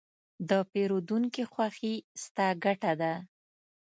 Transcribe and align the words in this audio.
د 0.49 0.51
پیرودونکي 0.71 1.43
خوښي، 1.51 1.95
ستا 2.23 2.47
ګټه 2.63 2.91
ده. 3.01 3.13